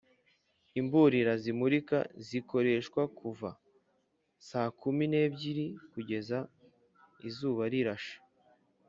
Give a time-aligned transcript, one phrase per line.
[0.79, 1.97] imburira zimurika
[2.27, 3.49] zikoreshwa kuva
[4.47, 6.39] sakumi n’ebyiri kugera
[7.27, 8.17] izuba rirashe